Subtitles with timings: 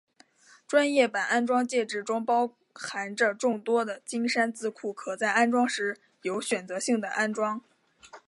[0.65, 7.61] 专业版安装介质中包含着众多的金山字库可在安装时有选择性的安装。